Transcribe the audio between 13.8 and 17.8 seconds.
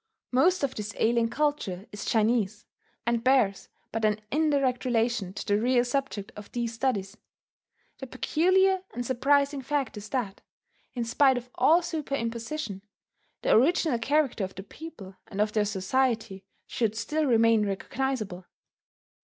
character of the people and of their society should still remain